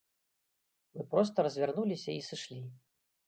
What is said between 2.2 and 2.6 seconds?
сышлі.